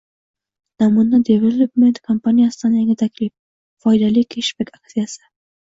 [0.83, 3.33] Namuna Development kompaniyasidan yangi taklif—
[3.87, 5.25] foydali keshbek aksiyasi!